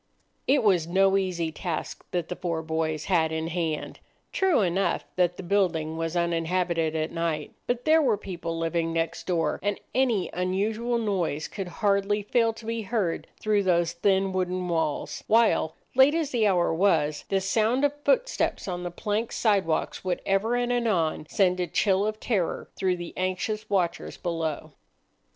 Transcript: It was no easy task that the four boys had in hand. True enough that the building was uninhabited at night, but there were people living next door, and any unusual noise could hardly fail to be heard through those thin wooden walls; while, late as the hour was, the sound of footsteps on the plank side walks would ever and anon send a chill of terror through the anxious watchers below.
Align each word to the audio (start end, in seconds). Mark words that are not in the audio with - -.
It 0.47 0.63
was 0.63 0.87
no 0.87 1.15
easy 1.15 1.51
task 1.51 2.03
that 2.09 2.27
the 2.27 2.35
four 2.35 2.63
boys 2.63 3.05
had 3.05 3.31
in 3.31 3.49
hand. 3.49 3.99
True 4.31 4.61
enough 4.61 5.05
that 5.15 5.37
the 5.37 5.43
building 5.43 5.95
was 5.95 6.15
uninhabited 6.15 6.95
at 6.95 7.11
night, 7.11 7.53
but 7.67 7.85
there 7.85 8.01
were 8.01 8.17
people 8.17 8.57
living 8.57 8.91
next 8.93 9.27
door, 9.27 9.59
and 9.61 9.79
any 9.93 10.31
unusual 10.33 10.97
noise 10.97 11.47
could 11.47 11.67
hardly 11.85 12.23
fail 12.23 12.51
to 12.51 12.65
be 12.65 12.81
heard 12.81 13.27
through 13.39 13.61
those 13.61 13.91
thin 13.91 14.33
wooden 14.33 14.67
walls; 14.69 15.23
while, 15.27 15.75
late 15.93 16.15
as 16.15 16.31
the 16.31 16.47
hour 16.47 16.73
was, 16.73 17.25
the 17.29 17.39
sound 17.39 17.85
of 17.85 17.93
footsteps 18.03 18.67
on 18.67 18.81
the 18.81 18.89
plank 18.89 19.31
side 19.31 19.67
walks 19.67 20.03
would 20.03 20.19
ever 20.25 20.55
and 20.55 20.73
anon 20.73 21.27
send 21.29 21.59
a 21.59 21.67
chill 21.67 22.07
of 22.07 22.19
terror 22.19 22.67
through 22.75 22.97
the 22.97 23.13
anxious 23.15 23.69
watchers 23.69 24.17
below. 24.17 24.71